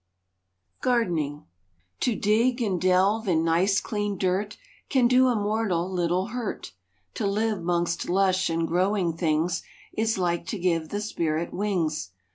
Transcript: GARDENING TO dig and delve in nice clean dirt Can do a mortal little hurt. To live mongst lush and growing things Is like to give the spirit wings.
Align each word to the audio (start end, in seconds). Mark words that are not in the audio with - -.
GARDENING 0.81 1.45
TO 1.99 2.15
dig 2.15 2.59
and 2.59 2.81
delve 2.81 3.27
in 3.27 3.43
nice 3.43 3.79
clean 3.79 4.17
dirt 4.17 4.57
Can 4.89 5.07
do 5.07 5.27
a 5.27 5.35
mortal 5.35 5.87
little 5.91 6.29
hurt. 6.29 6.73
To 7.13 7.27
live 7.27 7.59
mongst 7.61 8.09
lush 8.09 8.49
and 8.49 8.67
growing 8.67 9.15
things 9.15 9.61
Is 9.93 10.17
like 10.17 10.47
to 10.47 10.57
give 10.57 10.89
the 10.89 11.01
spirit 11.01 11.53
wings. 11.53 12.09